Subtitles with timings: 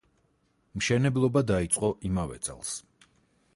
[0.79, 2.75] მშენებლობა დაიწყო იმავე წელს.